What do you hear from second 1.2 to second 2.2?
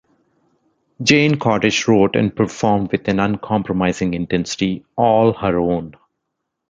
Cortez wrote